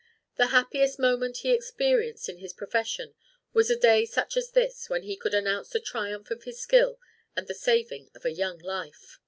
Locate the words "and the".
7.35-7.53